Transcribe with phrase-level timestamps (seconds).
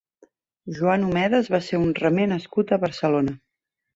[0.77, 3.37] Juan Omedes va ser un remer nascut a Barcelona.